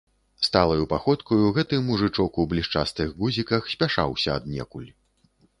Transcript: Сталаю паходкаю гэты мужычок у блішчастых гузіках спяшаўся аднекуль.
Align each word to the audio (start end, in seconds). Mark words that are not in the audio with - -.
Сталаю 0.45 0.85
паходкаю 0.93 1.51
гэты 1.57 1.79
мужычок 1.91 2.41
у 2.45 2.47
блішчастых 2.53 3.15
гузіках 3.21 3.71
спяшаўся 3.75 4.29
аднекуль. 4.43 4.91